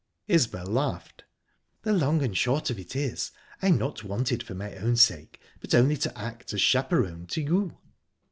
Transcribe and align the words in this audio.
Isbel 0.27 0.65
laughed. 0.65 1.25
"The 1.83 1.93
long 1.93 2.23
and 2.23 2.35
short 2.35 2.71
of 2.71 2.79
it 2.79 2.95
is 2.95 3.29
I'm 3.61 3.77
not 3.77 4.03
wanted 4.03 4.41
for 4.41 4.55
my 4.55 4.73
own 4.77 4.95
sake, 4.95 5.39
but 5.59 5.75
only 5.75 5.95
to 5.97 6.17
act 6.17 6.53
as 6.53 6.61
chaperon 6.61 7.27
to 7.27 7.45
_you." 7.45 7.77